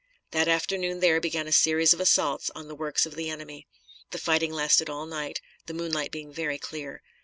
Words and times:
That 0.31 0.47
afternoon 0.47 0.99
there 0.99 1.21
began 1.21 1.47
a 1.47 1.51
series 1.51 1.93
of 1.93 1.99
assaults 1.99 2.49
on 2.55 2.67
the 2.67 2.73
works 2.73 3.05
of 3.05 3.13
the 3.15 3.29
enemy. 3.29 3.67
The 4.09 4.17
fighting 4.17 4.51
lasted 4.51 4.89
all 4.89 5.05
night, 5.05 5.41
the 5.67 5.75
moonlight 5.75 6.09
being 6.11 6.33
very 6.33 6.57
clear. 6.57 7.03